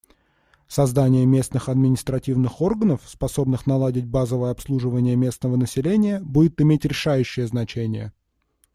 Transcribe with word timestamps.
Создание 0.67 1.27
местных 1.27 1.69
административных 1.69 2.59
органов, 2.59 3.03
способных 3.07 3.67
наладить 3.67 4.07
базовое 4.07 4.49
обслуживание 4.49 5.15
местного 5.15 5.57
населения, 5.57 6.19
будет 6.21 6.59
иметь 6.59 6.85
решающее 6.85 7.45
значение. 7.45 8.11